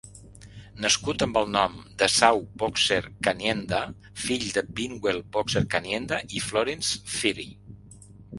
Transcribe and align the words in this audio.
Nascut 0.83 1.25
amb 1.25 1.35
el 1.41 1.51
nom 1.55 1.75
d'Esau 1.99 2.41
Boxer 2.63 2.97
Kanyenda, 3.27 3.83
fill 4.23 4.47
de 4.57 4.65
Binwell 4.81 5.21
Boxer 5.37 5.65
Kanyenda 5.77 6.21
i 6.39 6.43
Florence 6.49 6.99
Phiri. 7.19 7.49